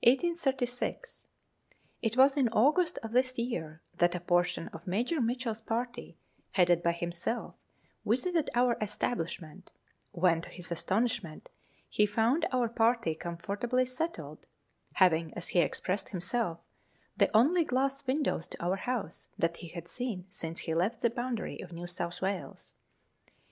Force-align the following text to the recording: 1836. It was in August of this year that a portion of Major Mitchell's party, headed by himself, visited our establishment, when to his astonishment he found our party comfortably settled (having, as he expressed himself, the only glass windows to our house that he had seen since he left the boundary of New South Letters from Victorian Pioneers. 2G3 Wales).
1836. 0.00 1.26
It 2.00 2.16
was 2.16 2.38
in 2.38 2.48
August 2.48 2.98
of 3.02 3.12
this 3.12 3.36
year 3.36 3.82
that 3.98 4.14
a 4.14 4.20
portion 4.20 4.68
of 4.68 4.86
Major 4.86 5.20
Mitchell's 5.20 5.60
party, 5.60 6.16
headed 6.52 6.82
by 6.82 6.92
himself, 6.92 7.54
visited 8.02 8.48
our 8.54 8.78
establishment, 8.80 9.70
when 10.12 10.40
to 10.40 10.48
his 10.48 10.72
astonishment 10.72 11.50
he 11.86 12.06
found 12.06 12.48
our 12.50 12.66
party 12.70 13.14
comfortably 13.14 13.84
settled 13.84 14.46
(having, 14.94 15.34
as 15.34 15.48
he 15.48 15.58
expressed 15.58 16.08
himself, 16.08 16.58
the 17.18 17.28
only 17.36 17.62
glass 17.62 18.06
windows 18.06 18.46
to 18.46 18.64
our 18.64 18.76
house 18.76 19.28
that 19.36 19.58
he 19.58 19.68
had 19.68 19.86
seen 19.86 20.24
since 20.30 20.60
he 20.60 20.72
left 20.74 21.02
the 21.02 21.10
boundary 21.10 21.60
of 21.60 21.72
New 21.74 21.86
South 21.86 22.22
Letters 22.22 22.40
from 22.40 22.48
Victorian 22.48 22.48
Pioneers. 22.48 22.72
2G3 22.72 22.72
Wales). 22.72 22.74